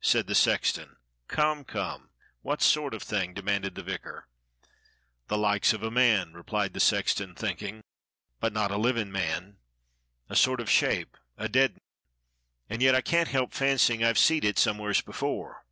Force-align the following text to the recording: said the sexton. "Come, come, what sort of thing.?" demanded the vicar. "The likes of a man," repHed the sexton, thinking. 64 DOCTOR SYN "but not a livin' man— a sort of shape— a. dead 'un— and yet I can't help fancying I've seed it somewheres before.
said 0.00 0.26
the 0.26 0.34
sexton. 0.34 0.96
"Come, 1.28 1.62
come, 1.62 2.10
what 2.42 2.62
sort 2.62 2.92
of 2.94 3.00
thing.?" 3.04 3.32
demanded 3.32 3.76
the 3.76 3.82
vicar. 3.84 4.26
"The 5.28 5.38
likes 5.38 5.72
of 5.72 5.84
a 5.84 5.90
man," 5.92 6.32
repHed 6.32 6.72
the 6.72 6.80
sexton, 6.80 7.36
thinking. 7.36 7.76
64 7.76 7.80
DOCTOR 7.80 7.86
SYN 7.86 8.38
"but 8.40 8.52
not 8.54 8.70
a 8.72 8.76
livin' 8.76 9.12
man— 9.12 9.58
a 10.28 10.34
sort 10.34 10.58
of 10.60 10.68
shape— 10.68 11.16
a. 11.38 11.48
dead 11.48 11.74
'un— 11.74 11.78
and 12.70 12.82
yet 12.82 12.96
I 12.96 13.00
can't 13.00 13.28
help 13.28 13.52
fancying 13.52 14.02
I've 14.02 14.18
seed 14.18 14.44
it 14.44 14.58
somewheres 14.58 15.00
before. 15.00 15.64